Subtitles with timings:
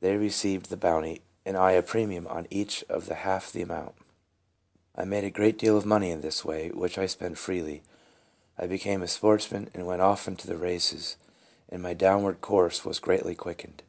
[0.00, 3.62] They received the bounty, and I had a pre mium on each of half the
[3.62, 3.94] amount.
[4.96, 7.84] I made a great deal of money in this way, which I spent freely.
[8.58, 11.16] I became a sportsman, went often to the races,
[11.68, 13.84] and my downward course was greatly quickened.